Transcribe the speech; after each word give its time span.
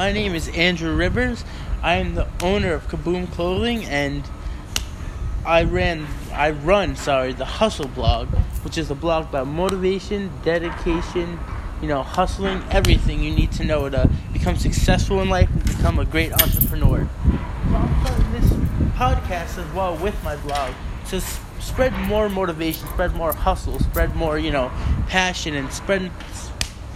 my 0.00 0.12
name 0.12 0.34
is 0.34 0.48
Andrew 0.56 0.96
Rivers. 0.96 1.44
I 1.82 1.96
am 1.96 2.14
the 2.14 2.26
owner 2.40 2.72
of 2.72 2.88
Kaboom 2.88 3.30
Clothing, 3.32 3.84
and 3.84 4.24
I 5.44 5.64
ran, 5.64 6.06
I 6.32 6.52
run, 6.52 6.96
sorry, 6.96 7.34
the 7.34 7.44
Hustle 7.44 7.88
blog, 7.88 8.28
which 8.64 8.78
is 8.78 8.90
a 8.90 8.94
blog 8.94 9.26
about 9.26 9.46
motivation, 9.46 10.32
dedication, 10.42 11.38
you 11.82 11.88
know, 11.88 12.02
hustling, 12.02 12.62
everything 12.70 13.22
you 13.22 13.30
need 13.30 13.52
to 13.52 13.64
know 13.64 13.90
to 13.90 14.08
become 14.32 14.56
successful 14.56 15.20
in 15.20 15.28
life 15.28 15.50
and 15.50 15.64
become 15.64 15.98
a 15.98 16.06
great 16.06 16.32
entrepreneur. 16.32 17.06
So 17.68 17.76
I'm 17.76 18.00
starting 18.00 18.32
this 18.32 18.50
podcast 18.96 19.58
as 19.58 19.74
well 19.74 19.98
with 19.98 20.16
my 20.24 20.36
blog 20.36 20.72
to 21.08 21.16
s- 21.16 21.40
spread 21.58 21.92
more 22.08 22.30
motivation, 22.30 22.88
spread 22.88 23.14
more 23.14 23.34
hustle, 23.34 23.78
spread 23.80 24.16
more, 24.16 24.38
you 24.38 24.50
know, 24.50 24.70
passion, 25.08 25.54
and 25.54 25.70
spread, 25.70 26.10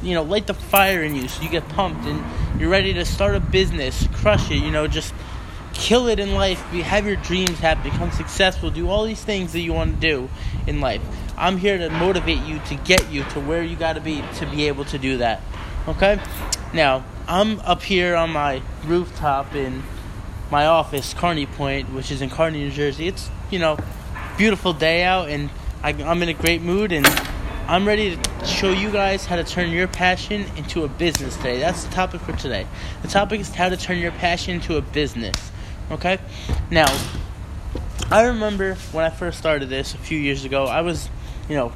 you 0.05 0.15
know, 0.15 0.23
light 0.23 0.47
the 0.47 0.55
fire 0.55 1.03
in 1.03 1.15
you 1.15 1.29
so 1.29 1.43
you 1.43 1.49
get 1.49 1.69
pumped 1.71 2.07
and 2.07 2.23
you're 2.61 2.71
ready 2.71 2.93
to 2.95 3.05
start 3.05 3.35
a 3.35 3.41
business, 3.41 4.07
crush 4.13 4.51
it, 4.51 4.57
you 4.57 4.71
know, 4.71 4.87
just 4.87 5.15
kill 5.73 6.07
it 6.07 6.21
in 6.21 6.35
life, 6.35 6.65
be, 6.71 6.83
have 6.83 7.07
your 7.07 7.17
dreams 7.17 7.59
happen, 7.59 7.91
become 7.91 8.11
successful, 8.11 8.71
do 8.71 8.89
all 8.89 9.05
these 9.05 9.23
things 9.23 9.53
that 9.53 9.61
you 9.61 9.73
want 9.73 9.95
to 9.95 10.01
do 10.01 10.29
in 10.67 10.81
life. 10.81 11.03
I'm 11.37 11.57
here 11.57 11.79
to 11.79 11.91
motivate 11.91 12.43
you 12.45 12.61
to 12.61 12.75
get 12.77 13.11
you 13.11 13.25
to 13.25 13.41
where 13.41 13.63
you 13.63 13.77
got 13.77 13.95
to 13.95 14.01
be 14.01 14.23
to 14.37 14.47
be 14.47 14.69
able 14.69 14.85
to 14.87 14.99
do 14.99 15.19
that. 15.19 15.41
Okay? 15.89 16.21
Now, 16.73 17.05
I'm 17.27 17.61
up 17.61 17.83
here 17.83 18.15
on 18.15 18.31
my 18.31 18.63
rooftop 18.85 19.55
in 19.55 19.83
my 20.51 20.67
office, 20.67 21.15
Carney 21.15 21.47
Point, 21.47 21.93
which 21.93 22.13
is 22.13 22.23
in 22.23 22.31
Carney, 22.31 22.59
New 22.59 22.71
Jersey. 22.71 23.09
It's, 23.09 23.31
you 23.51 23.59
know, 23.59 23.79
beautiful 24.37 24.73
day 24.73 25.03
out 25.03 25.29
and 25.29 25.51
I, 25.83 25.91
I'm 25.91 26.23
in 26.23 26.29
a 26.29 26.35
great 26.35 26.63
mood 26.63 26.93
and 26.93 27.07
I'm 27.67 27.89
ready 27.89 28.15
to 28.15 28.47
show 28.47 28.71
you 28.71 28.91
guys 28.91 29.25
how 29.25 29.37
to 29.37 29.45
turn 29.45 29.71
your 29.71 29.89
passion 29.89 30.45
into 30.57 30.85
a 30.85 30.89
business 30.89 31.35
today. 31.39 31.61
That's 31.61 31.85
the 31.85 31.91
topic 31.95 32.21
for 32.21 32.33
today. 32.33 32.67
The 33.01 33.09
topic 33.09 33.41
is 33.41 33.49
how 33.55 33.71
to 33.71 33.77
turn 33.79 33.97
your 33.97 34.13
passion 34.13 34.57
into 34.57 34.77
a 34.77 34.83
business. 34.83 35.51
Okay? 35.91 36.19
Now, 36.71 36.95
I 38.11 38.27
remember 38.27 38.75
when 38.93 39.07
I 39.07 39.09
first 39.09 39.39
started 39.39 39.71
this 39.71 39.95
a 39.95 39.99
few 39.99 40.19
years 40.19 40.45
ago, 40.45 40.67
I 40.67 40.83
was, 40.83 41.09
you 41.49 41.57
know, 41.57 41.73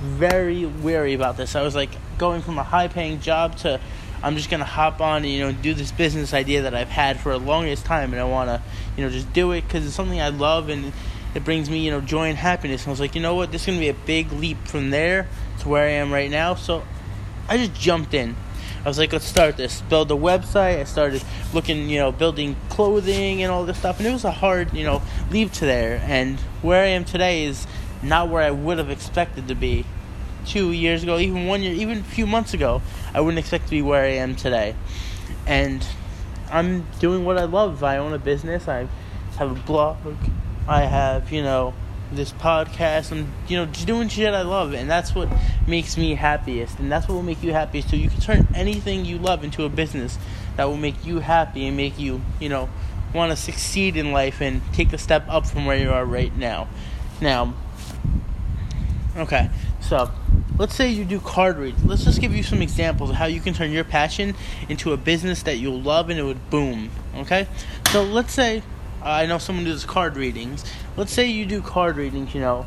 very 0.00 0.66
wary 0.66 1.14
about 1.14 1.36
this. 1.36 1.54
I 1.54 1.62
was 1.62 1.76
like 1.76 1.90
going 2.18 2.42
from 2.42 2.58
a 2.58 2.64
high 2.64 2.88
paying 2.88 3.20
job 3.20 3.56
to 3.58 3.80
I'm 4.22 4.36
just 4.36 4.50
gonna 4.50 4.64
hop 4.64 5.00
on 5.00 5.18
and 5.24 5.32
you 5.32 5.40
know 5.40 5.52
do 5.52 5.72
this 5.74 5.92
business 5.92 6.34
idea 6.34 6.62
that 6.62 6.74
I've 6.74 6.88
had 6.88 7.18
for 7.20 7.32
a 7.32 7.38
longest 7.38 7.86
time, 7.86 8.12
and 8.12 8.20
I 8.20 8.24
wanna 8.24 8.62
you 8.96 9.04
know 9.04 9.10
just 9.10 9.32
do 9.32 9.52
it 9.52 9.62
because 9.62 9.86
it's 9.86 9.94
something 9.94 10.20
I 10.20 10.28
love 10.28 10.68
and 10.68 10.92
it 11.34 11.44
brings 11.44 11.70
me 11.70 11.78
you 11.84 11.90
know 11.90 12.00
joy 12.00 12.28
and 12.28 12.38
happiness. 12.38 12.82
And 12.82 12.88
I 12.88 12.90
was 12.90 13.00
like, 13.00 13.14
you 13.14 13.20
know 13.20 13.34
what, 13.34 13.52
this 13.52 13.62
is 13.62 13.66
gonna 13.66 13.78
be 13.78 13.88
a 13.88 13.94
big 13.94 14.32
leap 14.32 14.58
from 14.66 14.90
there 14.90 15.28
to 15.60 15.68
where 15.68 15.84
I 15.84 15.92
am 15.92 16.12
right 16.12 16.30
now. 16.30 16.54
So 16.54 16.82
I 17.48 17.56
just 17.56 17.74
jumped 17.74 18.14
in. 18.14 18.36
I 18.84 18.88
was 18.88 18.98
like, 18.98 19.12
let's 19.12 19.26
start 19.26 19.58
this. 19.58 19.82
Build 19.82 20.10
a 20.10 20.14
website. 20.14 20.80
I 20.80 20.84
started 20.84 21.22
looking, 21.52 21.90
you 21.90 21.98
know, 21.98 22.12
building 22.12 22.56
clothing 22.70 23.42
and 23.42 23.52
all 23.52 23.66
this 23.66 23.78
stuff, 23.78 23.98
and 23.98 24.06
it 24.06 24.12
was 24.12 24.24
a 24.24 24.30
hard, 24.30 24.72
you 24.72 24.84
know, 24.84 25.02
leap 25.30 25.52
to 25.54 25.66
there. 25.66 26.02
And 26.04 26.40
where 26.62 26.82
I 26.82 26.88
am 26.88 27.04
today 27.04 27.44
is 27.44 27.66
not 28.02 28.30
where 28.30 28.42
I 28.42 28.50
would 28.50 28.78
have 28.78 28.88
expected 28.88 29.48
to 29.48 29.54
be 29.54 29.84
two 30.46 30.72
years 30.72 31.02
ago, 31.02 31.18
even 31.18 31.46
one 31.46 31.62
year, 31.62 31.74
even 31.74 31.98
a 31.98 32.02
few 32.02 32.26
months 32.26 32.54
ago. 32.54 32.80
I 33.12 33.20
wouldn't 33.20 33.38
expect 33.38 33.64
to 33.64 33.70
be 33.70 33.82
where 33.82 34.02
I 34.02 34.14
am 34.14 34.34
today. 34.34 34.74
And 35.46 35.86
I'm 36.50 36.86
doing 37.00 37.24
what 37.26 37.36
I 37.36 37.44
love. 37.44 37.84
I 37.84 37.98
own 37.98 38.14
a 38.14 38.18
business. 38.18 38.66
I 38.66 38.88
have 39.36 39.50
a 39.50 39.60
blog. 39.62 39.98
I 40.68 40.82
have, 40.82 41.32
you 41.32 41.42
know, 41.42 41.74
this 42.12 42.32
podcast. 42.32 43.12
I'm, 43.12 43.32
you 43.48 43.56
know, 43.56 43.66
just 43.66 43.86
doing 43.86 44.08
shit 44.08 44.32
I 44.34 44.42
love, 44.42 44.72
and 44.74 44.90
that's 44.90 45.14
what 45.14 45.28
makes 45.66 45.96
me 45.96 46.14
happiest. 46.14 46.78
And 46.78 46.90
that's 46.90 47.08
what 47.08 47.14
will 47.14 47.22
make 47.22 47.42
you 47.42 47.52
happiest 47.52 47.90
too. 47.90 47.96
You 47.96 48.10
can 48.10 48.20
turn 48.20 48.48
anything 48.54 49.04
you 49.04 49.18
love 49.18 49.44
into 49.44 49.64
a 49.64 49.68
business 49.68 50.18
that 50.56 50.64
will 50.64 50.76
make 50.76 51.04
you 51.04 51.20
happy 51.20 51.66
and 51.66 51.76
make 51.76 51.98
you, 51.98 52.20
you 52.40 52.48
know, 52.48 52.68
want 53.14 53.30
to 53.30 53.36
succeed 53.36 53.96
in 53.96 54.12
life 54.12 54.40
and 54.40 54.62
take 54.72 54.92
a 54.92 54.98
step 54.98 55.24
up 55.28 55.46
from 55.46 55.66
where 55.66 55.76
you 55.76 55.90
are 55.90 56.04
right 56.04 56.36
now. 56.36 56.68
Now, 57.20 57.54
okay, 59.16 59.50
so 59.80 60.10
let's 60.58 60.74
say 60.74 60.90
you 60.90 61.04
do 61.04 61.20
card 61.20 61.58
reads. 61.58 61.84
Let's 61.84 62.04
just 62.04 62.20
give 62.20 62.34
you 62.34 62.42
some 62.42 62.62
examples 62.62 63.10
of 63.10 63.16
how 63.16 63.26
you 63.26 63.40
can 63.40 63.54
turn 63.54 63.72
your 63.72 63.84
passion 63.84 64.34
into 64.68 64.92
a 64.92 64.96
business 64.96 65.42
that 65.44 65.58
you'll 65.58 65.80
love 65.80 66.10
and 66.10 66.18
it 66.18 66.22
would 66.22 66.50
boom. 66.50 66.90
Okay, 67.16 67.46
so 67.90 68.02
let's 68.02 68.32
say 68.32 68.62
Uh, 69.02 69.08
I 69.08 69.26
know 69.26 69.38
someone 69.38 69.64
does 69.64 69.84
card 69.84 70.16
readings. 70.16 70.64
Let's 70.96 71.12
say 71.12 71.26
you 71.26 71.46
do 71.46 71.62
card 71.62 71.96
readings, 71.96 72.34
you 72.34 72.40
know, 72.40 72.66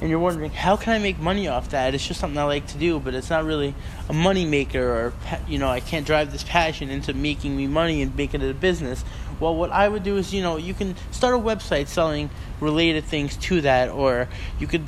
and 0.00 0.08
you're 0.08 0.18
wondering 0.18 0.50
how 0.50 0.76
can 0.76 0.92
I 0.92 0.98
make 0.98 1.18
money 1.18 1.48
off 1.48 1.70
that? 1.70 1.94
It's 1.94 2.06
just 2.06 2.20
something 2.20 2.38
I 2.38 2.44
like 2.44 2.66
to 2.68 2.78
do, 2.78 3.00
but 3.00 3.14
it's 3.14 3.30
not 3.30 3.44
really 3.44 3.74
a 4.08 4.12
money 4.12 4.44
maker, 4.44 4.82
or 4.82 5.12
you 5.48 5.58
know, 5.58 5.68
I 5.68 5.80
can't 5.80 6.06
drive 6.06 6.30
this 6.30 6.44
passion 6.44 6.90
into 6.90 7.12
making 7.12 7.56
me 7.56 7.66
money 7.66 8.02
and 8.02 8.14
making 8.14 8.42
it 8.42 8.50
a 8.50 8.54
business. 8.54 9.04
Well, 9.40 9.56
what 9.56 9.72
I 9.72 9.88
would 9.88 10.04
do 10.04 10.16
is, 10.16 10.32
you 10.32 10.42
know, 10.42 10.56
you 10.56 10.74
can 10.74 10.94
start 11.10 11.34
a 11.34 11.38
website 11.38 11.88
selling 11.88 12.30
related 12.60 13.04
things 13.04 13.36
to 13.36 13.60
that, 13.62 13.90
or 13.90 14.28
you 14.60 14.66
could 14.66 14.84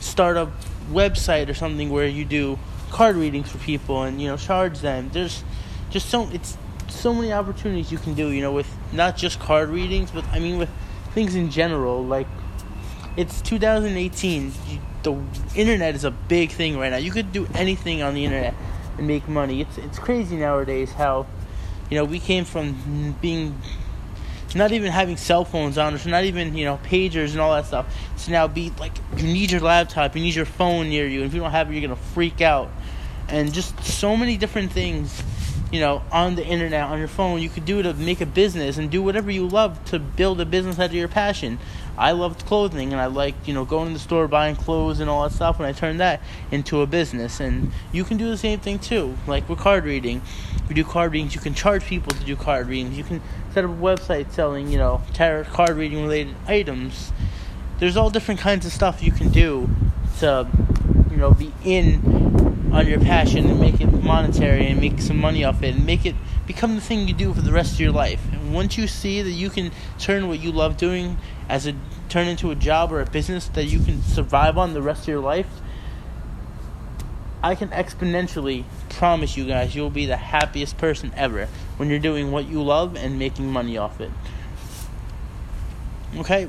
start 0.00 0.36
a 0.36 0.50
website 0.90 1.48
or 1.48 1.54
something 1.54 1.90
where 1.90 2.06
you 2.06 2.24
do 2.24 2.58
card 2.90 3.16
readings 3.16 3.50
for 3.50 3.58
people 3.58 4.02
and 4.02 4.20
you 4.20 4.28
know 4.28 4.36
charge 4.36 4.80
them. 4.80 5.10
There's 5.12 5.42
just 5.90 6.08
so 6.08 6.28
it's 6.32 6.56
so 6.90 7.14
many 7.14 7.32
opportunities 7.32 7.90
you 7.92 7.98
can 7.98 8.14
do. 8.14 8.30
You 8.30 8.40
know, 8.40 8.52
with 8.52 8.68
not 8.92 9.16
just 9.16 9.40
card 9.40 9.68
readings, 9.70 10.10
but 10.10 10.24
I 10.26 10.38
mean 10.38 10.58
with 10.58 10.70
things 11.12 11.34
in 11.34 11.50
general. 11.50 12.04
Like 12.04 12.26
it's 13.16 13.40
2018. 13.42 14.52
You, 14.68 14.78
the 15.02 15.20
internet 15.54 15.94
is 15.94 16.04
a 16.04 16.10
big 16.10 16.50
thing 16.50 16.78
right 16.78 16.90
now. 16.90 16.98
You 16.98 17.10
could 17.10 17.32
do 17.32 17.46
anything 17.54 18.02
on 18.02 18.14
the 18.14 18.24
internet 18.24 18.54
and 18.96 19.06
make 19.06 19.28
money. 19.28 19.60
It's 19.60 19.78
it's 19.78 19.98
crazy 19.98 20.36
nowadays 20.36 20.92
how 20.92 21.26
you 21.90 21.96
know 21.96 22.04
we 22.04 22.18
came 22.18 22.44
from 22.44 23.16
being 23.20 23.60
not 24.54 24.72
even 24.72 24.90
having 24.90 25.16
cell 25.16 25.44
phones 25.44 25.76
on 25.76 25.94
us, 25.94 26.06
not 26.06 26.24
even 26.24 26.56
you 26.56 26.64
know 26.64 26.78
pagers 26.84 27.32
and 27.32 27.40
all 27.40 27.54
that 27.54 27.66
stuff. 27.66 27.86
To 28.24 28.30
now 28.30 28.48
be 28.48 28.72
like 28.78 28.92
you 29.16 29.24
need 29.24 29.50
your 29.50 29.60
laptop, 29.60 30.14
you 30.16 30.22
need 30.22 30.34
your 30.34 30.46
phone 30.46 30.88
near 30.88 31.06
you, 31.06 31.20
and 31.20 31.28
if 31.28 31.34
you 31.34 31.40
don't 31.40 31.50
have 31.50 31.70
it, 31.70 31.74
you're 31.74 31.82
gonna 31.82 31.96
freak 31.96 32.40
out. 32.40 32.70
And 33.28 33.52
just 33.52 33.78
so 33.84 34.16
many 34.16 34.36
different 34.36 34.72
things, 34.72 35.22
you 35.72 35.80
know, 35.80 36.02
on 36.10 36.34
the 36.34 36.44
internet, 36.44 36.84
on 36.84 36.98
your 36.98 37.08
phone, 37.08 37.42
you 37.42 37.48
could 37.48 37.64
do 37.64 37.82
to 37.82 37.92
make 37.94 38.20
a 38.20 38.26
business 38.26 38.78
and 38.78 38.90
do 38.90 39.02
whatever 39.02 39.30
you 39.30 39.46
love 39.46 39.84
to 39.86 39.98
build 39.98 40.40
a 40.40 40.46
business 40.46 40.78
out 40.78 40.86
of 40.86 40.94
your 40.94 41.08
passion. 41.08 41.58
I 41.98 42.12
loved 42.12 42.46
clothing 42.46 42.92
and 42.92 43.00
I 43.00 43.06
liked, 43.06 43.48
you 43.48 43.54
know, 43.54 43.64
going 43.64 43.88
to 43.88 43.94
the 43.94 43.98
store, 43.98 44.28
buying 44.28 44.56
clothes 44.56 45.00
and 45.00 45.10
all 45.10 45.24
that 45.24 45.34
stuff, 45.34 45.58
and 45.58 45.66
I 45.66 45.72
turned 45.72 46.00
that 46.00 46.22
into 46.50 46.80
a 46.80 46.86
business. 46.86 47.40
And 47.40 47.72
you 47.92 48.04
can 48.04 48.16
do 48.16 48.28
the 48.30 48.36
same 48.36 48.60
thing 48.60 48.78
too, 48.78 49.16
like 49.26 49.48
with 49.48 49.58
card 49.58 49.84
reading. 49.84 50.22
You 50.68 50.74
do 50.74 50.84
card 50.84 51.12
readings, 51.12 51.34
you 51.34 51.40
can 51.40 51.54
charge 51.54 51.84
people 51.84 52.12
to 52.12 52.24
do 52.24 52.36
card 52.36 52.68
readings. 52.68 52.96
You 52.96 53.04
can 53.04 53.20
set 53.52 53.64
up 53.64 53.70
a 53.70 53.74
website 53.74 54.30
selling, 54.32 54.68
you 54.68 54.78
know, 54.78 55.02
tarot 55.12 55.44
card 55.44 55.76
reading 55.76 56.02
related 56.02 56.34
items. 56.46 57.12
There's 57.78 57.96
all 57.96 58.10
different 58.10 58.40
kinds 58.40 58.64
of 58.64 58.72
stuff 58.72 59.02
you 59.02 59.12
can 59.12 59.30
do 59.30 59.68
to, 60.20 60.48
you 61.10 61.16
know, 61.16 61.32
be 61.32 61.52
in 61.64 62.47
on 62.72 62.86
your 62.86 63.00
passion 63.00 63.48
and 63.48 63.60
make 63.60 63.80
it 63.80 63.86
monetary 63.86 64.66
and 64.66 64.80
make 64.80 65.00
some 65.00 65.18
money 65.18 65.44
off 65.44 65.62
it 65.62 65.74
and 65.74 65.86
make 65.86 66.04
it 66.04 66.14
become 66.46 66.74
the 66.74 66.80
thing 66.80 67.08
you 67.08 67.14
do 67.14 67.32
for 67.32 67.40
the 67.40 67.52
rest 67.52 67.74
of 67.74 67.80
your 67.80 67.92
life. 67.92 68.20
And 68.32 68.54
once 68.54 68.76
you 68.76 68.86
see 68.86 69.22
that 69.22 69.30
you 69.30 69.50
can 69.50 69.70
turn 69.98 70.28
what 70.28 70.40
you 70.40 70.52
love 70.52 70.76
doing 70.76 71.18
as 71.48 71.66
a 71.66 71.74
turn 72.08 72.26
into 72.26 72.50
a 72.50 72.54
job 72.54 72.92
or 72.92 73.00
a 73.00 73.06
business 73.06 73.48
that 73.48 73.64
you 73.64 73.80
can 73.80 74.02
survive 74.02 74.56
on 74.58 74.74
the 74.74 74.82
rest 74.82 75.02
of 75.02 75.08
your 75.08 75.20
life, 75.20 75.48
I 77.42 77.54
can 77.54 77.68
exponentially 77.68 78.64
promise 78.90 79.36
you 79.36 79.46
guys 79.46 79.74
you'll 79.74 79.90
be 79.90 80.06
the 80.06 80.16
happiest 80.16 80.76
person 80.76 81.12
ever 81.16 81.48
when 81.76 81.88
you're 81.88 81.98
doing 81.98 82.32
what 82.32 82.46
you 82.46 82.62
love 82.62 82.96
and 82.96 83.18
making 83.18 83.50
money 83.52 83.78
off 83.78 84.00
it. 84.00 84.10
Okay, 86.16 86.48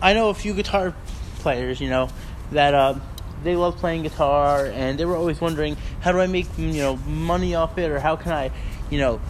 I 0.00 0.14
know 0.14 0.30
a 0.30 0.34
few 0.34 0.54
guitar 0.54 0.94
players, 1.40 1.80
you 1.80 1.90
know, 1.90 2.08
that 2.52 2.74
uh, 2.74 2.94
they 3.42 3.56
love 3.56 3.76
playing 3.76 4.02
guitar 4.02 4.66
and 4.66 4.98
they 4.98 5.04
were 5.04 5.16
always 5.16 5.40
wondering 5.40 5.76
how 6.00 6.12
do 6.12 6.20
I 6.20 6.26
make 6.26 6.46
you 6.58 6.82
know 6.82 6.96
money 6.96 7.54
off 7.54 7.78
it 7.78 7.90
or 7.90 7.98
how 7.98 8.16
can 8.16 8.32
I, 8.32 8.50
you 8.90 8.98
know, 8.98 9.20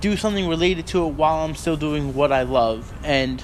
do 0.00 0.16
something 0.16 0.48
related 0.48 0.86
to 0.88 1.06
it 1.06 1.14
while 1.14 1.44
I'm 1.44 1.54
still 1.54 1.76
doing 1.76 2.14
what 2.14 2.32
I 2.32 2.42
love? 2.42 2.92
And 3.02 3.42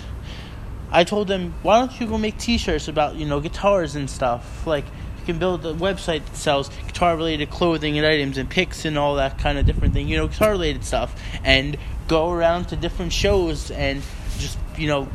I 0.90 1.04
told 1.04 1.28
them 1.28 1.54
why 1.62 1.78
don't 1.78 2.00
you 2.00 2.06
go 2.06 2.18
make 2.18 2.38
t-shirts 2.38 2.88
about 2.88 3.16
you 3.16 3.26
know 3.26 3.40
guitars 3.40 3.96
and 3.96 4.08
stuff? 4.08 4.66
Like 4.66 4.84
you 5.20 5.26
can 5.26 5.38
build 5.38 5.64
a 5.66 5.74
website 5.74 6.24
that 6.24 6.36
sells 6.36 6.68
guitar 6.86 7.16
related 7.16 7.50
clothing 7.50 7.98
and 7.98 8.06
items 8.06 8.38
and 8.38 8.48
picks 8.48 8.84
and 8.84 8.98
all 8.98 9.16
that 9.16 9.38
kind 9.38 9.58
of 9.58 9.66
different 9.66 9.92
thing 9.94 10.08
you 10.08 10.16
know 10.16 10.26
guitar 10.26 10.50
related 10.52 10.84
stuff 10.84 11.14
and 11.44 11.76
go 12.08 12.30
around 12.30 12.66
to 12.66 12.76
different 12.76 13.12
shows 13.12 13.70
and 13.70 14.02
just 14.38 14.58
you 14.78 14.88
know 14.88 15.08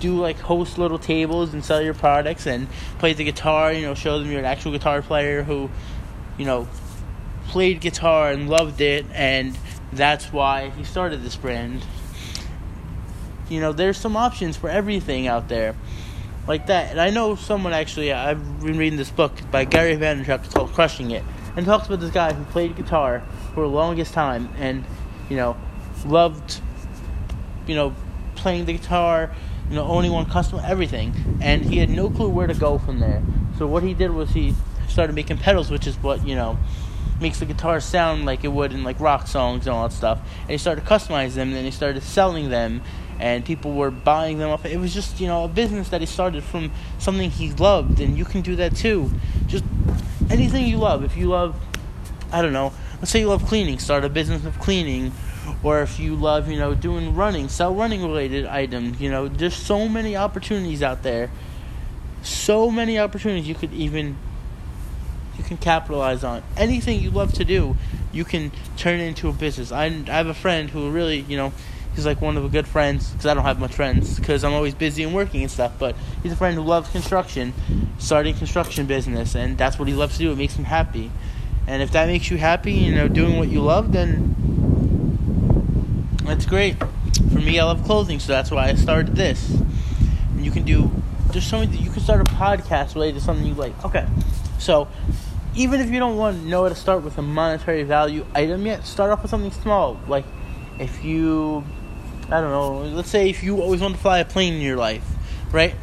do 0.00 0.20
like 0.20 0.38
host 0.38 0.78
little 0.78 0.98
tables 0.98 1.52
and 1.52 1.64
sell 1.64 1.82
your 1.82 1.94
products 1.94 2.46
and 2.46 2.68
play 2.98 3.12
the 3.12 3.24
guitar 3.24 3.72
you 3.72 3.82
know 3.82 3.94
show 3.94 4.18
them 4.18 4.30
you're 4.30 4.38
an 4.38 4.44
actual 4.44 4.72
guitar 4.72 5.02
player 5.02 5.42
who 5.42 5.68
you 6.36 6.44
know 6.44 6.68
played 7.48 7.80
guitar 7.80 8.30
and 8.30 8.48
loved 8.48 8.80
it 8.80 9.06
and 9.12 9.56
that's 9.92 10.32
why 10.32 10.70
he 10.70 10.84
started 10.84 11.22
this 11.22 11.36
brand. 11.36 11.82
You 13.48 13.60
know 13.60 13.72
there's 13.72 13.96
some 13.96 14.16
options 14.16 14.56
for 14.56 14.68
everything 14.68 15.26
out 15.26 15.48
there 15.48 15.74
like 16.46 16.66
that. 16.66 16.90
And 16.90 17.00
i 17.00 17.10
know 17.10 17.34
someone 17.34 17.72
actually 17.72 18.12
i've 18.12 18.60
been 18.60 18.78
reading 18.78 18.98
this 18.98 19.10
book 19.10 19.32
by 19.50 19.64
gary 19.64 19.96
vaynerchuk. 19.96 20.44
It's 20.44 20.54
called 20.54 20.72
crushing 20.72 21.10
it. 21.10 21.24
And 21.56 21.66
talks 21.66 21.86
about 21.86 22.00
this 22.00 22.10
guy 22.10 22.32
who 22.32 22.44
played 22.44 22.76
guitar 22.76 23.22
for 23.54 23.62
the 23.62 23.68
longest 23.68 24.12
time 24.12 24.50
and 24.58 24.84
you 25.30 25.36
know 25.36 25.56
loved, 26.04 26.60
you 27.66 27.74
know, 27.74 27.94
playing 28.36 28.66
the 28.66 28.74
guitar, 28.74 29.34
you 29.68 29.76
know, 29.76 29.84
owning 29.84 30.12
one 30.12 30.26
customer, 30.26 30.62
everything, 30.64 31.14
and 31.40 31.64
he 31.64 31.78
had 31.78 31.90
no 31.90 32.10
clue 32.10 32.28
where 32.28 32.46
to 32.46 32.54
go 32.54 32.78
from 32.78 33.00
there. 33.00 33.22
So 33.58 33.66
what 33.66 33.82
he 33.82 33.94
did 33.94 34.10
was 34.10 34.30
he 34.30 34.54
started 34.88 35.14
making 35.14 35.38
pedals, 35.38 35.70
which 35.70 35.86
is 35.86 35.96
what 35.98 36.26
you 36.26 36.34
know 36.34 36.58
makes 37.20 37.40
the 37.40 37.46
guitar 37.46 37.80
sound 37.80 38.24
like 38.24 38.44
it 38.44 38.48
would 38.48 38.72
in 38.72 38.84
like 38.84 39.00
rock 39.00 39.26
songs 39.26 39.66
and 39.66 39.74
all 39.74 39.88
that 39.88 39.94
stuff. 39.94 40.20
And 40.42 40.50
he 40.50 40.58
started 40.58 40.82
to 40.82 40.86
customize 40.86 41.34
them, 41.34 41.48
and 41.48 41.56
then 41.56 41.64
he 41.64 41.70
started 41.70 42.02
selling 42.02 42.50
them, 42.50 42.82
and 43.18 43.44
people 43.44 43.74
were 43.74 43.90
buying 43.90 44.38
them. 44.38 44.58
It 44.64 44.78
was 44.78 44.94
just 44.94 45.20
you 45.20 45.26
know 45.26 45.44
a 45.44 45.48
business 45.48 45.88
that 45.90 46.00
he 46.00 46.06
started 46.06 46.44
from 46.44 46.70
something 46.98 47.30
he 47.30 47.52
loved, 47.52 48.00
and 48.00 48.16
you 48.16 48.24
can 48.24 48.40
do 48.40 48.56
that 48.56 48.76
too. 48.76 49.10
Just 49.46 49.64
anything 50.30 50.66
you 50.66 50.78
love. 50.78 51.04
If 51.04 51.16
you 51.16 51.26
love, 51.26 51.56
I 52.32 52.42
don't 52.42 52.52
know, 52.52 52.72
let's 52.98 53.10
say 53.10 53.20
you 53.20 53.28
love 53.28 53.44
cleaning, 53.44 53.78
start 53.78 54.04
a 54.04 54.08
business 54.08 54.44
of 54.44 54.58
cleaning. 54.58 55.12
Or 55.62 55.82
if 55.82 55.98
you 55.98 56.14
love, 56.14 56.50
you 56.50 56.58
know, 56.58 56.74
doing 56.74 57.14
running, 57.14 57.48
sell 57.48 57.74
running 57.74 58.02
related 58.02 58.46
items. 58.46 59.00
You 59.00 59.10
know, 59.10 59.28
there's 59.28 59.54
so 59.54 59.88
many 59.88 60.16
opportunities 60.16 60.82
out 60.82 61.02
there. 61.02 61.30
So 62.22 62.70
many 62.70 62.98
opportunities 62.98 63.48
you 63.48 63.54
could 63.54 63.72
even 63.72 64.16
you 65.38 65.44
can 65.44 65.56
capitalize 65.56 66.24
on. 66.24 66.42
Anything 66.56 67.00
you 67.00 67.10
love 67.10 67.32
to 67.34 67.44
do, 67.44 67.76
you 68.12 68.24
can 68.24 68.50
turn 68.76 69.00
into 69.00 69.28
a 69.28 69.32
business. 69.32 69.70
I, 69.70 69.84
I 69.84 70.10
have 70.10 70.26
a 70.26 70.34
friend 70.34 70.68
who 70.68 70.90
really, 70.90 71.20
you 71.20 71.36
know, 71.36 71.52
he's 71.94 72.04
like 72.04 72.20
one 72.20 72.36
of 72.36 72.42
the 72.42 72.48
good 72.48 72.66
friends 72.66 73.10
because 73.10 73.26
I 73.26 73.34
don't 73.34 73.44
have 73.44 73.60
much 73.60 73.74
friends 73.74 74.18
because 74.18 74.44
I'm 74.44 74.52
always 74.52 74.74
busy 74.74 75.04
and 75.04 75.14
working 75.14 75.42
and 75.42 75.50
stuff. 75.50 75.72
But 75.78 75.96
he's 76.22 76.32
a 76.32 76.36
friend 76.36 76.56
who 76.56 76.62
loves 76.62 76.90
construction, 76.90 77.54
starting 77.98 78.34
construction 78.34 78.86
business, 78.86 79.34
and 79.34 79.56
that's 79.56 79.78
what 79.78 79.88
he 79.88 79.94
loves 79.94 80.14
to 80.14 80.18
do. 80.18 80.32
It 80.32 80.38
makes 80.38 80.54
him 80.54 80.64
happy, 80.64 81.10
and 81.66 81.82
if 81.82 81.92
that 81.92 82.06
makes 82.08 82.30
you 82.30 82.36
happy, 82.36 82.72
you 82.72 82.94
know, 82.94 83.08
doing 83.08 83.38
what 83.38 83.48
you 83.48 83.60
love, 83.62 83.92
then 83.92 84.47
that's 86.28 86.46
great. 86.46 86.76
For 87.32 87.40
me, 87.40 87.58
I 87.58 87.64
love 87.64 87.84
clothing, 87.84 88.20
so 88.20 88.32
that's 88.32 88.50
why 88.50 88.68
I 88.68 88.74
started 88.74 89.16
this. 89.16 89.50
And 89.50 90.44
you 90.44 90.50
can 90.50 90.64
do. 90.64 90.90
There's 91.32 91.46
so. 91.46 91.60
You 91.60 91.90
can 91.90 92.00
start 92.00 92.20
a 92.20 92.24
podcast 92.24 92.94
related 92.94 93.18
to 93.18 93.24
something 93.24 93.46
you 93.46 93.54
like. 93.54 93.84
Okay, 93.84 94.06
so 94.58 94.88
even 95.54 95.80
if 95.80 95.90
you 95.90 95.98
don't 95.98 96.16
want 96.16 96.40
to 96.40 96.48
know 96.48 96.62
how 96.62 96.68
to 96.68 96.74
start 96.74 97.02
with 97.02 97.18
a 97.18 97.22
monetary 97.22 97.82
value 97.82 98.24
item 98.34 98.64
yet, 98.64 98.86
start 98.86 99.10
off 99.10 99.22
with 99.22 99.30
something 99.30 99.50
small. 99.50 99.98
Like 100.06 100.24
if 100.78 101.04
you, 101.04 101.64
I 102.30 102.40
don't 102.40 102.50
know, 102.50 102.78
let's 102.94 103.10
say 103.10 103.28
if 103.28 103.42
you 103.42 103.60
always 103.60 103.80
want 103.80 103.96
to 103.96 104.00
fly 104.00 104.20
a 104.20 104.24
plane 104.24 104.54
in 104.54 104.60
your 104.60 104.76
life, 104.76 105.04
right? 105.50 105.74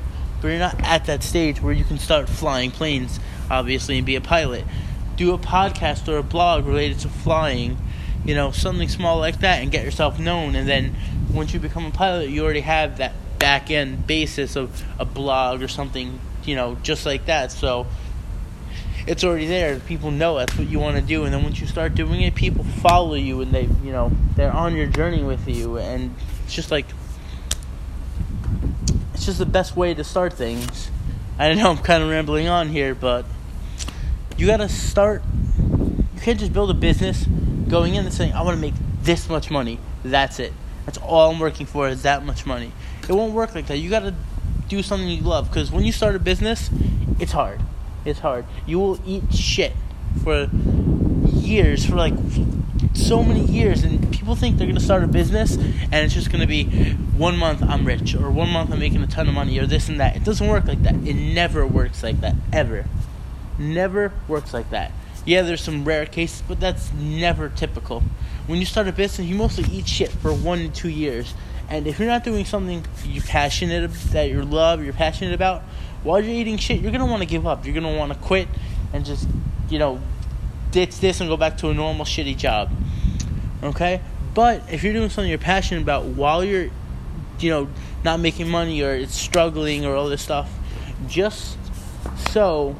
But 0.41 0.47
you're 0.49 0.59
not 0.59 0.79
at 0.81 1.05
that 1.05 1.23
stage 1.23 1.61
where 1.61 1.73
you 1.73 1.83
can 1.83 1.97
start 1.97 2.29
flying 2.29 2.71
planes, 2.71 3.19
obviously, 3.49 3.97
and 3.97 4.05
be 4.05 4.15
a 4.15 4.21
pilot. 4.21 4.63
Do 5.17 5.33
a 5.33 5.37
podcast 5.37 6.07
or 6.07 6.17
a 6.17 6.23
blog 6.23 6.65
related 6.65 6.99
to 6.99 7.09
flying, 7.09 7.77
you 8.25 8.35
know, 8.35 8.51
something 8.51 8.89
small 8.89 9.19
like 9.19 9.39
that, 9.39 9.61
and 9.61 9.71
get 9.71 9.85
yourself 9.85 10.19
known. 10.19 10.55
And 10.55 10.67
then 10.67 10.95
once 11.31 11.53
you 11.53 11.59
become 11.59 11.85
a 11.85 11.91
pilot, 11.91 12.29
you 12.29 12.43
already 12.43 12.61
have 12.61 12.97
that 12.97 13.13
back 13.39 13.69
end 13.69 14.07
basis 14.07 14.55
of 14.55 14.83
a 14.99 15.05
blog 15.05 15.61
or 15.61 15.67
something, 15.67 16.19
you 16.43 16.55
know, 16.55 16.75
just 16.81 17.05
like 17.05 17.25
that. 17.25 17.51
So 17.51 17.85
it's 19.07 19.23
already 19.23 19.45
there. 19.45 19.79
People 19.79 20.09
know 20.09 20.37
that's 20.37 20.57
what 20.57 20.67
you 20.67 20.79
want 20.79 20.95
to 20.95 21.01
do, 21.01 21.25
and 21.25 21.33
then 21.33 21.43
once 21.43 21.61
you 21.61 21.67
start 21.67 21.93
doing 21.93 22.21
it, 22.21 22.33
people 22.33 22.63
follow 22.63 23.13
you, 23.13 23.41
and 23.41 23.51
they, 23.51 23.63
you 23.83 23.91
know, 23.91 24.11
they're 24.35 24.51
on 24.51 24.75
your 24.75 24.87
journey 24.87 25.23
with 25.23 25.47
you, 25.47 25.77
and 25.77 26.15
it's 26.43 26.55
just 26.55 26.71
like, 26.71 26.87
it's 29.13 29.25
just 29.25 29.37
the 29.37 29.45
best 29.45 29.75
way 29.75 29.93
to 29.93 30.03
start 30.03 30.33
things. 30.33 30.89
I 31.37 31.53
know 31.53 31.69
I'm 31.69 31.77
kind 31.77 32.01
of 32.01 32.09
rambling 32.09 32.47
on 32.47 32.69
here, 32.69 32.95
but 32.95 33.25
you 34.37 34.47
gotta 34.47 34.69
start. 34.69 35.21
You 35.59 36.21
can't 36.21 36.39
just 36.39 36.53
build 36.53 36.71
a 36.71 36.73
business 36.73 37.27
going 37.67 37.95
in 37.95 38.05
and 38.05 38.13
saying, 38.13 38.33
"I 38.33 38.41
want 38.41 38.55
to 38.55 38.61
make 38.61 38.75
this 39.03 39.29
much 39.29 39.49
money." 39.49 39.79
That's 40.03 40.39
it. 40.39 40.53
That's 40.85 40.97
all 40.99 41.31
I'm 41.31 41.39
working 41.39 41.65
for 41.65 41.87
is 41.87 42.03
that 42.03 42.25
much 42.25 42.45
money. 42.45 42.71
It 43.07 43.13
won't 43.13 43.33
work 43.33 43.55
like 43.55 43.67
that. 43.67 43.77
You 43.77 43.89
gotta 43.89 44.13
do 44.67 44.81
something 44.81 45.07
you 45.07 45.21
love 45.21 45.49
because 45.49 45.71
when 45.71 45.83
you 45.83 45.91
start 45.91 46.15
a 46.15 46.19
business, 46.19 46.69
it's 47.19 47.31
hard 47.31 47.61
it's 48.05 48.19
hard. 48.19 48.45
You 48.65 48.79
will 48.79 48.99
eat 49.05 49.33
shit 49.33 49.73
for 50.23 50.47
years, 51.27 51.85
for 51.85 51.95
like 51.95 52.13
so 52.93 53.23
many 53.23 53.41
years, 53.41 53.83
and 53.83 54.11
people 54.11 54.35
think 54.35 54.57
they're 54.57 54.67
gonna 54.67 54.79
start 54.79 55.03
a 55.03 55.07
business 55.07 55.55
and 55.55 55.95
it's 55.95 56.13
just 56.13 56.31
gonna 56.31 56.47
be 56.47 56.65
one 57.17 57.37
month 57.37 57.61
I'm 57.63 57.85
rich 57.85 58.15
or 58.15 58.29
one 58.29 58.49
month 58.49 58.71
I'm 58.71 58.79
making 58.79 59.01
a 59.01 59.07
ton 59.07 59.27
of 59.27 59.33
money 59.33 59.59
or 59.59 59.65
this 59.65 59.89
and 59.89 59.99
that. 59.99 60.15
It 60.15 60.23
doesn't 60.23 60.47
work 60.47 60.65
like 60.65 60.83
that. 60.83 60.95
It 60.95 61.15
never 61.15 61.65
works 61.65 62.03
like 62.03 62.21
that 62.21 62.35
ever. 62.53 62.85
Never 63.57 64.13
works 64.27 64.53
like 64.53 64.69
that. 64.69 64.91
Yeah, 65.25 65.41
there's 65.41 65.61
some 65.61 65.83
rare 65.83 66.05
cases, 66.05 66.43
but 66.47 66.59
that's 66.59 66.93
never 66.93 67.49
typical. 67.49 68.03
When 68.45 68.59
you 68.59 68.65
start 68.65 68.87
a 68.87 68.91
business, 68.91 69.27
you 69.27 69.35
mostly 69.35 69.65
eat 69.75 69.87
shit 69.87 70.11
for 70.11 70.31
one 70.31 70.59
to 70.59 70.69
two 70.69 70.89
years. 70.89 71.33
And 71.67 71.87
if 71.87 71.97
you're 71.97 72.07
not 72.07 72.23
doing 72.23 72.45
something 72.45 72.85
you're 73.03 73.23
passionate 73.23 73.91
that 74.11 74.29
you 74.29 74.43
love, 74.43 74.83
you're 74.83 74.93
passionate 74.93 75.33
about, 75.33 75.63
while 76.03 76.21
you're 76.21 76.35
eating 76.35 76.57
shit, 76.57 76.79
you're 76.79 76.91
gonna 76.91 77.07
want 77.07 77.23
to 77.23 77.27
give 77.27 77.47
up. 77.47 77.65
You're 77.65 77.73
gonna 77.73 77.97
want 77.97 78.13
to 78.13 78.19
quit 78.19 78.47
and 78.93 79.03
just, 79.03 79.27
you 79.67 79.79
know, 79.79 79.99
ditch 80.69 80.99
this 80.99 81.19
and 81.21 81.27
go 81.27 81.37
back 81.37 81.57
to 81.57 81.69
a 81.69 81.73
normal 81.73 82.05
shitty 82.05 82.37
job. 82.37 82.69
Okay? 83.63 84.01
But 84.35 84.71
if 84.71 84.83
you're 84.83 84.93
doing 84.93 85.09
something 85.09 85.29
you're 85.29 85.39
passionate 85.39 85.81
about 85.81 86.05
while 86.05 86.43
you're, 86.43 86.69
you 87.39 87.49
know, 87.49 87.67
not 88.03 88.19
making 88.19 88.47
money 88.47 88.83
or 88.83 88.93
it's 88.93 89.15
struggling 89.15 89.85
or 89.85 89.95
all 89.95 90.07
this 90.07 90.21
stuff, 90.21 90.51
just 91.07 91.57
so 92.29 92.75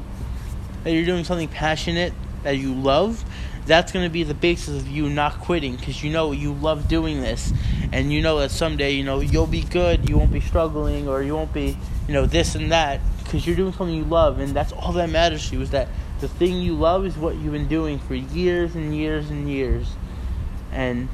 that 0.84 0.92
you're 0.92 1.04
doing 1.04 1.24
something 1.24 1.48
passionate 1.48 2.12
that 2.46 2.56
you 2.56 2.74
love, 2.74 3.24
that's 3.66 3.92
going 3.92 4.06
to 4.06 4.10
be 4.10 4.22
the 4.22 4.34
basis 4.34 4.80
of 4.80 4.88
you 4.88 5.08
not 5.08 5.40
quitting 5.40 5.76
because 5.76 6.02
you 6.02 6.10
know 6.10 6.32
you 6.32 6.54
love 6.54 6.88
doing 6.88 7.20
this 7.20 7.52
and 7.92 8.12
you 8.12 8.22
know 8.22 8.38
that 8.38 8.50
someday 8.52 8.92
you 8.92 9.02
know 9.02 9.18
you'll 9.18 9.46
be 9.48 9.62
good 9.62 10.08
you 10.08 10.16
won't 10.16 10.32
be 10.32 10.40
struggling 10.40 11.08
or 11.08 11.20
you 11.20 11.34
won't 11.34 11.52
be 11.52 11.76
you 12.06 12.14
know 12.14 12.24
this 12.24 12.54
and 12.54 12.70
that 12.70 13.00
because 13.26 13.44
you're 13.44 13.56
doing 13.56 13.72
something 13.72 13.94
you 13.94 14.04
love, 14.04 14.38
and 14.38 14.54
that's 14.54 14.72
all 14.72 14.92
that 14.92 15.10
matters 15.10 15.50
to 15.50 15.56
you. 15.56 15.62
Is 15.62 15.70
that 15.70 15.88
the 16.20 16.28
thing 16.28 16.60
you 16.60 16.74
love 16.74 17.04
is 17.04 17.16
what 17.16 17.34
you've 17.36 17.52
been 17.52 17.68
doing 17.68 17.98
for 17.98 18.14
years 18.14 18.74
and 18.74 18.96
years 18.96 19.30
and 19.30 19.50
years, 19.50 19.88
and 20.72 21.08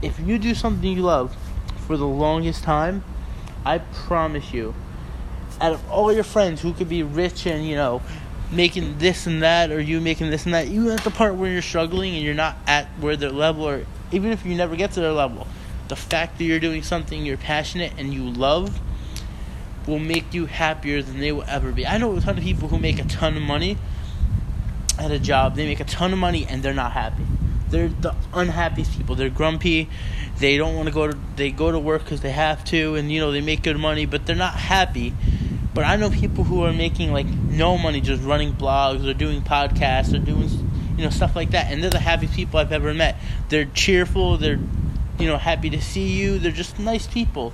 if 0.00 0.18
you 0.18 0.38
do 0.38 0.54
something 0.54 0.90
you 0.90 1.02
love 1.02 1.36
for 1.86 1.96
the 1.96 2.06
longest 2.06 2.64
time, 2.64 3.04
I 3.64 3.78
promise 3.78 4.52
you, 4.52 4.74
out 5.60 5.72
of 5.72 5.90
all 5.90 6.12
your 6.12 6.24
friends 6.24 6.62
who 6.62 6.72
could 6.72 6.88
be 6.88 7.02
rich 7.02 7.46
and 7.46 7.66
you 7.66 7.76
know 7.76 8.00
making 8.52 8.98
this 8.98 9.26
and 9.26 9.42
that, 9.42 9.70
or 9.70 9.80
you 9.80 10.00
making 10.00 10.30
this 10.30 10.44
and 10.44 10.54
that, 10.54 10.68
you 10.68 10.90
at 10.90 11.02
the 11.04 11.10
part 11.10 11.34
where 11.34 11.50
you're 11.50 11.62
struggling 11.62 12.14
and 12.14 12.24
you're 12.24 12.34
not 12.34 12.56
at 12.66 12.86
where 13.00 13.16
their 13.16 13.30
level, 13.30 13.66
or 13.66 13.86
even 14.10 14.30
if 14.30 14.44
you 14.44 14.54
never 14.54 14.76
get 14.76 14.92
to 14.92 15.00
their 15.00 15.12
level, 15.12 15.46
the 15.88 15.96
fact 15.96 16.38
that 16.38 16.44
you're 16.44 16.60
doing 16.60 16.82
something 16.82 17.24
you're 17.24 17.36
passionate 17.36 17.92
and 17.98 18.12
you 18.12 18.28
love 18.30 18.80
will 19.86 19.98
make 19.98 20.32
you 20.32 20.46
happier 20.46 21.02
than 21.02 21.18
they 21.20 21.32
will 21.32 21.44
ever 21.48 21.72
be. 21.72 21.86
I 21.86 21.98
know 21.98 22.16
a 22.16 22.20
ton 22.20 22.38
of 22.38 22.44
people 22.44 22.68
who 22.68 22.78
make 22.78 22.98
a 22.98 23.04
ton 23.04 23.36
of 23.36 23.42
money 23.42 23.76
at 24.98 25.10
a 25.10 25.18
job. 25.18 25.56
They 25.56 25.66
make 25.66 25.80
a 25.80 25.84
ton 25.84 26.12
of 26.12 26.18
money 26.18 26.46
and 26.48 26.62
they're 26.62 26.74
not 26.74 26.92
happy. 26.92 27.24
They're 27.72 27.88
the 27.88 28.14
unhappiest 28.34 28.96
people. 28.96 29.16
They're 29.16 29.30
grumpy. 29.30 29.88
They 30.38 30.56
don't 30.56 30.76
want 30.76 30.88
to 30.88 30.94
go 30.94 31.08
to. 31.08 31.18
They 31.36 31.50
go 31.50 31.72
to 31.72 31.78
work 31.78 32.04
because 32.04 32.20
they 32.20 32.30
have 32.30 32.64
to, 32.66 32.96
and 32.96 33.10
you 33.10 33.18
know 33.18 33.32
they 33.32 33.40
make 33.40 33.62
good 33.62 33.78
money, 33.78 34.04
but 34.04 34.26
they're 34.26 34.36
not 34.36 34.54
happy. 34.54 35.14
But 35.74 35.84
I 35.84 35.96
know 35.96 36.10
people 36.10 36.44
who 36.44 36.64
are 36.64 36.72
making 36.72 37.12
like 37.12 37.26
no 37.26 37.78
money, 37.78 38.00
just 38.00 38.22
running 38.22 38.52
blogs 38.52 39.06
or 39.06 39.14
doing 39.14 39.42
podcasts 39.42 40.14
or 40.14 40.18
doing 40.18 40.48
you 40.96 41.04
know 41.04 41.10
stuff 41.10 41.34
like 41.34 41.50
that, 41.52 41.72
and 41.72 41.82
they're 41.82 41.90
the 41.90 41.98
happiest 41.98 42.34
people 42.34 42.60
I've 42.60 42.72
ever 42.72 42.92
met. 42.92 43.16
They're 43.48 43.64
cheerful. 43.64 44.36
They're 44.36 44.58
you 45.18 45.26
know 45.26 45.38
happy 45.38 45.70
to 45.70 45.80
see 45.80 46.08
you. 46.08 46.38
They're 46.38 46.52
just 46.52 46.78
nice 46.78 47.06
people 47.06 47.52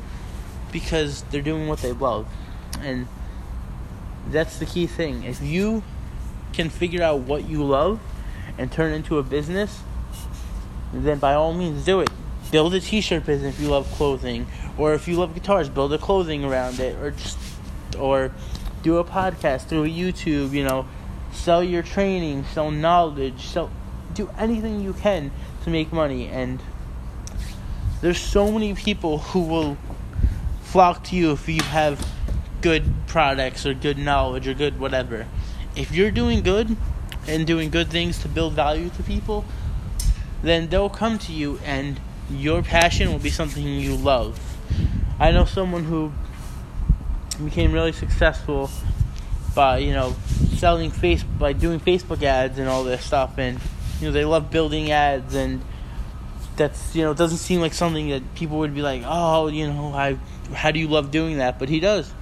because 0.73 1.23
they're 1.31 1.43
doing 1.43 1.69
what 1.69 1.79
they 1.79 1.93
love. 1.93 2.27
And 2.81 3.07
that's 4.31 4.59
the 4.59 4.67
key 4.67 4.87
thing. 4.87 5.23
If 5.23 5.41
you 5.43 5.83
can 6.53 6.71
figure 6.71 7.03
out 7.03 7.21
what 7.21 7.49
you 7.49 7.65
love 7.65 8.01
and 8.57 8.71
turn 8.71 8.93
into 8.93 9.19
a 9.19 9.23
business, 9.23 9.81
then 10.93 11.19
by 11.19 11.35
all 11.35 11.55
means 11.55 11.85
do 11.85 12.01
it. 12.01 12.11
Build 12.51 12.75
a 12.75 12.81
t-shirt 12.81 13.27
business 13.27 13.55
if 13.55 13.61
you 13.61 13.69
love 13.69 13.91
clothing, 13.93 14.47
or 14.79 14.95
if 14.95 15.07
you 15.07 15.17
love 15.17 15.35
guitars, 15.35 15.69
build 15.69 15.93
a 15.93 15.99
clothing 15.99 16.45
around 16.45 16.81
it, 16.81 16.97
or 16.97 17.11
just 17.11 17.39
or 17.99 18.33
do 18.83 18.99
a 18.99 19.05
podcast, 19.05 19.67
a 19.73 19.89
YouTube, 19.89 20.53
you 20.53 20.65
know, 20.65 20.87
sell 21.33 21.63
your 21.63 21.83
training, 21.83 22.45
sell 22.53 22.71
knowledge, 22.71 23.47
sell 23.47 23.71
do 24.15 24.31
anything 24.39 24.81
you 24.81 24.93
can 24.95 25.31
to 25.63 25.71
make 25.71 25.93
money 25.93 26.27
and 26.27 26.61
there's 28.01 28.19
so 28.21 28.51
many 28.51 28.75
people 28.75 29.19
who 29.19 29.41
will 29.41 29.77
flock 30.63 31.03
to 31.03 31.17
you 31.17 31.33
if 31.33 31.49
you 31.49 31.63
have 31.63 32.07
good 32.61 32.85
products 33.07 33.67
or 33.67 33.75
good 33.75 33.99
knowledge 33.99 34.47
or 34.47 34.55
good 34.55 34.79
whatever. 34.79 35.27
If 35.75 35.93
you're 35.93 36.11
doing 36.11 36.43
good 36.43 36.77
and 37.27 37.47
doing 37.47 37.71
good 37.71 37.89
things 37.89 38.19
to 38.21 38.29
build 38.29 38.55
value 38.55 38.89
to 38.91 39.03
people, 39.03 39.45
then 40.43 40.69
they'll 40.69 40.91
come 40.91 41.19
to 41.19 41.33
you 41.33 41.59
and 41.65 42.01
your 42.31 42.63
passion 42.63 43.11
will 43.11 43.19
be 43.19 43.31
something 43.31 43.65
you 43.65 43.97
love. 43.97 44.39
I 45.19 45.33
know 45.33 45.45
someone 45.45 45.85
who 45.85 46.13
became 47.45 47.73
really 47.73 47.93
successful 47.93 48.71
by, 49.55 49.79
you 49.79 49.93
know, 49.93 50.15
selling 50.57 50.91
face 50.91 51.23
by 51.23 51.53
doing 51.53 51.81
Facebook 51.81 52.23
ads 52.23 52.59
and 52.59 52.69
all 52.69 52.85
this 52.85 53.05
stuff 53.05 53.39
and 53.39 53.61
you 54.01 54.09
know 54.09 54.13
they 54.13 54.25
love 54.25 54.51
building 54.51 54.91
ads 54.91 55.35
and 55.35 55.63
that's 56.59 56.95
you 56.95 57.05
know 57.05 57.15
doesn't 57.15 57.39
seem 57.39 57.61
like 57.61 57.73
something 57.73 58.11
that 58.11 58.35
people 58.35 58.59
would 58.59 58.75
be 58.75 58.83
like, 58.83 59.03
oh, 59.07 59.49
you 59.49 59.69
know, 59.69 59.95
I 59.95 60.19
how 60.53 60.71
do 60.71 60.79
you 60.79 60.89
love 60.89 61.11
doing 61.11 61.39
that? 61.39 61.59
But 61.59 61.69
he 61.69 61.81
does. 61.81 62.13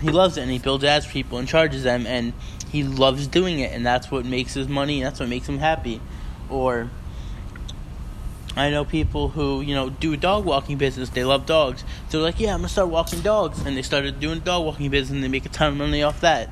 He 0.00 0.10
loves 0.10 0.36
it, 0.36 0.42
and 0.42 0.50
he 0.50 0.58
builds 0.58 0.84
ads 0.84 1.06
for 1.06 1.12
people 1.12 1.38
and 1.38 1.48
charges 1.48 1.82
them, 1.82 2.06
and 2.06 2.32
he 2.70 2.84
loves 2.84 3.26
doing 3.26 3.60
it, 3.60 3.72
and 3.72 3.84
that's 3.84 4.10
what 4.10 4.24
makes 4.24 4.54
his 4.54 4.68
money, 4.68 5.00
and 5.00 5.06
that's 5.06 5.20
what 5.20 5.28
makes 5.28 5.48
him 5.48 5.58
happy. 5.58 6.00
Or 6.48 6.90
I 8.56 8.70
know 8.70 8.86
people 8.86 9.28
who, 9.28 9.60
you 9.60 9.74
know, 9.74 9.90
do 9.90 10.14
a 10.14 10.16
dog 10.16 10.46
walking 10.46 10.78
business. 10.78 11.10
They 11.10 11.24
love 11.24 11.44
dogs. 11.44 11.84
So 12.08 12.18
they're 12.18 12.22
like, 12.22 12.40
yeah, 12.40 12.54
I'm 12.54 12.60
going 12.60 12.68
to 12.68 12.72
start 12.72 12.88
walking 12.88 13.20
dogs. 13.20 13.64
And 13.64 13.76
they 13.76 13.82
started 13.82 14.18
doing 14.18 14.40
dog 14.40 14.64
walking 14.64 14.90
business 14.90 15.14
and 15.14 15.22
they 15.22 15.28
make 15.28 15.44
a 15.44 15.50
ton 15.50 15.72
of 15.72 15.78
money 15.78 16.02
off 16.02 16.22
that. 16.22 16.50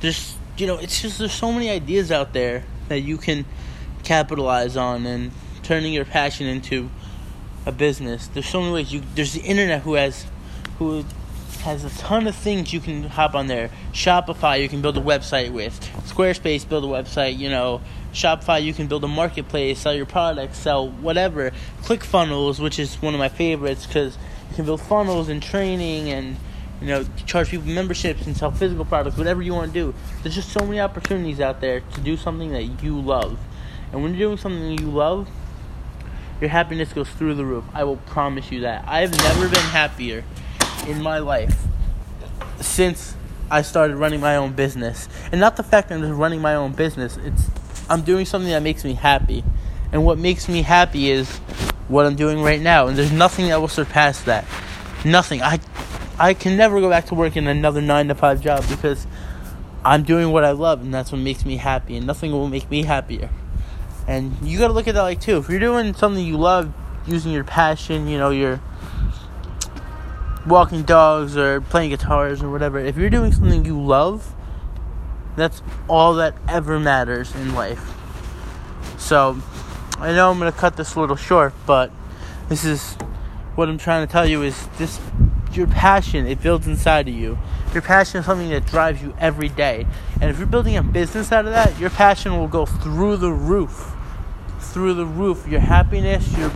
There's, 0.00 0.36
you 0.56 0.66
know, 0.66 0.78
it's 0.78 1.02
just, 1.02 1.18
there's 1.18 1.34
so 1.34 1.52
many 1.52 1.68
ideas 1.68 2.10
out 2.10 2.32
there 2.32 2.64
that 2.88 3.00
you 3.00 3.18
can 3.18 3.44
capitalize 4.04 4.76
on 4.76 5.04
and 5.04 5.32
turning 5.62 5.92
your 5.92 6.06
passion 6.06 6.46
into 6.46 6.88
a 7.66 7.72
business. 7.72 8.26
There's 8.28 8.48
so 8.48 8.60
many 8.60 8.72
ways. 8.72 8.92
You 8.92 9.02
There's 9.14 9.34
the 9.34 9.42
internet 9.42 9.82
who 9.82 9.94
has, 9.94 10.26
who 10.78 11.04
has 11.60 11.84
a 11.84 11.90
ton 11.90 12.26
of 12.26 12.34
things 12.34 12.72
you 12.72 12.80
can 12.80 13.04
hop 13.04 13.34
on 13.34 13.48
there. 13.48 13.70
Shopify, 13.92 14.62
you 14.62 14.68
can 14.68 14.80
build 14.80 14.96
a 14.96 15.00
website 15.00 15.50
with. 15.50 15.78
Squarespace, 16.06 16.66
build 16.66 16.84
a 16.84 16.86
website, 16.86 17.38
you 17.38 17.50
know. 17.50 17.80
Shopify, 18.14 18.62
you 18.62 18.72
can 18.72 18.86
build 18.86 19.02
a 19.04 19.08
marketplace, 19.08 19.80
sell 19.80 19.94
your 19.94 20.06
products, 20.06 20.58
sell 20.58 20.88
whatever. 20.88 21.50
ClickFunnels, 21.82 22.60
which 22.60 22.78
is 22.78 22.94
one 23.02 23.12
of 23.12 23.18
my 23.18 23.28
favorites 23.28 23.86
because 23.86 24.16
you 24.50 24.56
can 24.56 24.64
build 24.64 24.80
funnels 24.80 25.28
and 25.28 25.42
training 25.42 26.10
and 26.10 26.36
you 26.80 26.86
know 26.86 27.04
charge 27.26 27.50
people 27.50 27.66
memberships 27.66 28.26
and 28.26 28.36
sell 28.36 28.52
physical 28.52 28.84
products, 28.84 29.16
whatever 29.16 29.42
you 29.42 29.52
want 29.52 29.72
to 29.72 29.78
do. 29.78 29.94
There's 30.22 30.34
just 30.34 30.50
so 30.50 30.60
many 30.60 30.80
opportunities 30.80 31.40
out 31.40 31.60
there 31.60 31.80
to 31.80 32.00
do 32.00 32.16
something 32.16 32.52
that 32.52 32.82
you 32.82 33.00
love, 33.00 33.38
and 33.92 34.02
when 34.02 34.14
you're 34.14 34.28
doing 34.28 34.38
something 34.38 34.78
you 34.78 34.90
love, 34.90 35.28
your 36.40 36.50
happiness 36.50 36.92
goes 36.92 37.08
through 37.10 37.34
the 37.34 37.44
roof. 37.44 37.64
I 37.74 37.84
will 37.84 37.96
promise 37.96 38.52
you 38.52 38.60
that. 38.60 38.84
I 38.86 39.00
have 39.00 39.16
never 39.18 39.48
been 39.48 39.58
happier 39.58 40.24
in 40.86 41.02
my 41.02 41.18
life 41.18 41.56
since 42.60 43.16
I 43.50 43.62
started 43.62 43.96
running 43.96 44.20
my 44.20 44.36
own 44.36 44.52
business, 44.52 45.08
and 45.32 45.40
not 45.40 45.56
the 45.56 45.62
fact 45.62 45.88
that 45.88 45.96
I'm 45.96 46.02
just 46.02 46.14
running 46.14 46.40
my 46.40 46.54
own 46.54 46.72
business. 46.72 47.16
It's 47.16 47.50
I'm 47.88 48.02
doing 48.02 48.26
something 48.26 48.50
that 48.50 48.62
makes 48.62 48.84
me 48.84 48.94
happy. 48.94 49.44
And 49.92 50.04
what 50.04 50.18
makes 50.18 50.48
me 50.48 50.62
happy 50.62 51.10
is 51.10 51.38
what 51.88 52.06
I'm 52.06 52.16
doing 52.16 52.42
right 52.42 52.60
now. 52.60 52.86
And 52.86 52.96
there's 52.96 53.12
nothing 53.12 53.48
that 53.48 53.60
will 53.60 53.68
surpass 53.68 54.22
that. 54.22 54.44
Nothing. 55.04 55.42
I 55.42 55.60
I 56.18 56.34
can 56.34 56.56
never 56.56 56.80
go 56.80 56.88
back 56.88 57.06
to 57.06 57.14
work 57.14 57.36
in 57.36 57.48
another 57.48 57.80
9 57.80 58.08
to 58.08 58.14
5 58.14 58.40
job 58.40 58.64
because 58.68 59.04
I'm 59.84 60.04
doing 60.04 60.30
what 60.30 60.44
I 60.44 60.52
love 60.52 60.80
and 60.80 60.94
that's 60.94 61.10
what 61.10 61.20
makes 61.20 61.44
me 61.44 61.56
happy 61.56 61.96
and 61.96 62.06
nothing 62.06 62.30
will 62.30 62.48
make 62.48 62.70
me 62.70 62.84
happier. 62.84 63.30
And 64.06 64.36
you 64.42 64.58
got 64.58 64.68
to 64.68 64.72
look 64.72 64.86
at 64.86 64.94
that 64.94 65.02
like 65.02 65.20
too. 65.20 65.38
If 65.38 65.48
you're 65.48 65.60
doing 65.60 65.94
something 65.94 66.24
you 66.24 66.36
love, 66.36 66.72
using 67.06 67.32
your 67.32 67.44
passion, 67.44 68.06
you 68.06 68.16
know, 68.16 68.30
you're 68.30 68.60
walking 70.46 70.82
dogs 70.82 71.36
or 71.36 71.60
playing 71.60 71.90
guitars 71.90 72.42
or 72.42 72.50
whatever. 72.50 72.78
If 72.78 72.96
you're 72.96 73.10
doing 73.10 73.32
something 73.32 73.64
you 73.64 73.80
love, 73.80 74.34
that's 75.36 75.62
all 75.88 76.14
that 76.14 76.34
ever 76.48 76.78
matters 76.78 77.34
in 77.34 77.54
life. 77.54 77.92
So, 78.98 79.38
I 79.98 80.12
know 80.12 80.30
I'm 80.30 80.38
going 80.38 80.52
to 80.52 80.58
cut 80.58 80.76
this 80.76 80.94
a 80.94 81.00
little 81.00 81.16
short, 81.16 81.54
but 81.66 81.90
this 82.48 82.64
is 82.64 82.94
what 83.54 83.68
I'm 83.68 83.78
trying 83.78 84.06
to 84.06 84.12
tell 84.12 84.26
you 84.26 84.42
is 84.42 84.66
this 84.78 85.00
your 85.52 85.66
passion, 85.68 86.26
it 86.26 86.42
builds 86.42 86.66
inside 86.66 87.08
of 87.08 87.14
you. 87.14 87.38
Your 87.72 87.82
passion 87.82 88.20
is 88.20 88.26
something 88.26 88.50
that 88.50 88.66
drives 88.66 89.02
you 89.02 89.14
every 89.18 89.48
day. 89.48 89.86
And 90.20 90.30
if 90.30 90.38
you're 90.38 90.46
building 90.46 90.76
a 90.76 90.82
business 90.82 91.30
out 91.32 91.46
of 91.46 91.52
that, 91.52 91.78
your 91.78 91.90
passion 91.90 92.36
will 92.38 92.48
go 92.48 92.66
through 92.66 93.18
the 93.18 93.32
roof. 93.32 93.92
Through 94.58 94.94
the 94.94 95.06
roof. 95.06 95.46
Your 95.48 95.60
happiness, 95.60 96.36
your 96.36 96.50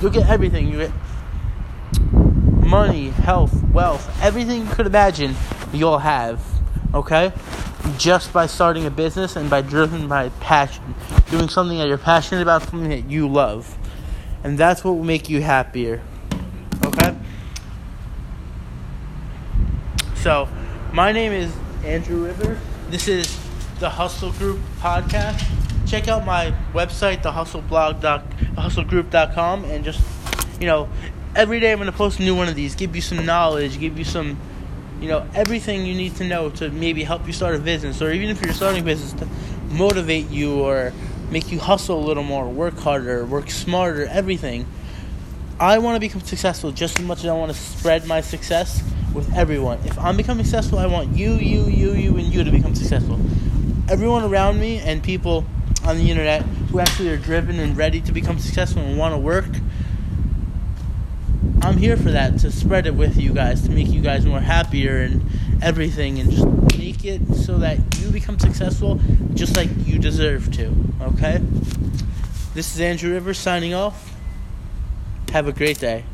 you'll 0.00 0.10
get 0.10 0.28
everything. 0.28 0.68
You 0.68 0.78
get 0.78 0.92
money, 2.68 3.08
health, 3.10 3.62
wealth, 3.72 4.10
everything 4.22 4.66
you 4.66 4.72
could 4.72 4.86
imagine, 4.86 5.34
you'll 5.72 5.98
have. 5.98 6.44
Okay? 6.94 7.32
Just 7.96 8.32
by 8.32 8.46
starting 8.46 8.86
a 8.86 8.90
business 8.90 9.36
and 9.36 9.48
by 9.48 9.62
driven 9.62 10.08
by 10.08 10.28
passion, 10.40 10.94
doing 11.30 11.48
something 11.48 11.78
that 11.78 11.88
you're 11.88 11.98
passionate 11.98 12.42
about, 12.42 12.62
something 12.62 12.88
that 12.88 13.08
you 13.10 13.28
love, 13.28 13.76
and 14.44 14.58
that's 14.58 14.84
what 14.84 14.92
will 14.92 15.04
make 15.04 15.28
you 15.28 15.40
happier. 15.40 16.02
Okay. 16.84 17.16
So, 20.16 20.48
my 20.92 21.12
name 21.12 21.32
is 21.32 21.54
Andrew 21.84 22.24
River. 22.24 22.58
This 22.90 23.08
is 23.08 23.38
the 23.78 23.88
Hustle 23.88 24.32
Group 24.32 24.58
podcast. 24.80 25.44
Check 25.86 26.08
out 26.08 26.26
my 26.26 26.52
website, 26.72 27.22
thehustleblog, 27.22 28.00
thehustlegroup.com, 28.00 29.64
and 29.64 29.84
just 29.84 30.00
you 30.60 30.66
know, 30.66 30.88
every 31.34 31.60
day 31.60 31.72
I'm 31.72 31.78
gonna 31.78 31.92
post 31.92 32.18
a 32.18 32.22
new 32.22 32.34
one 32.34 32.48
of 32.48 32.54
these, 32.54 32.74
give 32.74 32.94
you 32.96 33.02
some 33.02 33.24
knowledge, 33.24 33.78
give 33.78 33.98
you 33.98 34.04
some 34.04 34.38
you 35.00 35.08
know 35.08 35.28
everything 35.34 35.86
you 35.86 35.94
need 35.94 36.14
to 36.16 36.24
know 36.24 36.50
to 36.50 36.70
maybe 36.70 37.04
help 37.04 37.26
you 37.26 37.32
start 37.32 37.54
a 37.54 37.58
business 37.58 38.02
or 38.02 38.10
even 38.10 38.30
if 38.30 38.42
you're 38.42 38.52
starting 38.52 38.82
a 38.82 38.84
business 38.84 39.12
to 39.12 39.28
motivate 39.74 40.28
you 40.30 40.60
or 40.60 40.92
make 41.30 41.52
you 41.52 41.58
hustle 41.58 41.98
a 41.98 42.04
little 42.04 42.22
more 42.22 42.48
work 42.48 42.76
harder 42.78 43.24
work 43.24 43.50
smarter 43.50 44.06
everything. 44.06 44.66
I 45.60 45.78
want 45.78 45.96
to 45.96 46.00
become 46.00 46.20
successful 46.20 46.70
just 46.70 46.98
as 46.98 47.04
much 47.04 47.18
as 47.18 47.26
i 47.26 47.32
want 47.32 47.52
to 47.52 47.58
spread 47.58 48.06
my 48.06 48.20
success 48.20 48.82
with 49.12 49.32
everyone. 49.34 49.78
If 49.84 49.98
i'm 49.98 50.16
becoming 50.16 50.44
successful 50.44 50.78
i 50.78 50.86
want 50.86 51.16
you 51.16 51.34
you 51.34 51.64
you 51.64 51.92
you 51.92 52.16
and 52.16 52.26
you 52.26 52.44
to 52.44 52.50
become 52.50 52.74
successful. 52.74 53.18
Everyone 53.88 54.24
around 54.24 54.60
me 54.60 54.78
and 54.78 55.02
people 55.02 55.44
on 55.84 55.96
the 55.96 56.10
internet 56.10 56.42
who 56.42 56.80
actually 56.80 57.08
are 57.08 57.16
driven 57.16 57.58
and 57.58 57.76
ready 57.76 58.00
to 58.00 58.12
become 58.12 58.38
successful 58.38 58.82
and 58.82 58.98
want 58.98 59.14
to 59.14 59.18
work 59.18 59.48
I'm 61.68 61.76
here 61.76 61.98
for 61.98 62.10
that 62.12 62.38
to 62.38 62.50
spread 62.50 62.86
it 62.86 62.94
with 62.94 63.18
you 63.18 63.34
guys 63.34 63.60
to 63.64 63.70
make 63.70 63.88
you 63.88 64.00
guys 64.00 64.24
more 64.24 64.40
happier 64.40 65.02
and 65.02 65.22
everything 65.60 66.18
and 66.18 66.30
just 66.30 66.46
make 66.78 67.04
it 67.04 67.20
so 67.34 67.58
that 67.58 67.78
you 67.98 68.10
become 68.10 68.38
successful 68.38 68.98
just 69.34 69.54
like 69.54 69.68
you 69.84 69.98
deserve 69.98 70.50
to. 70.52 70.74
Okay? 71.02 71.42
This 72.54 72.74
is 72.74 72.80
Andrew 72.80 73.12
Rivers 73.12 73.36
signing 73.36 73.74
off. 73.74 74.16
Have 75.32 75.46
a 75.46 75.52
great 75.52 75.78
day. 75.78 76.04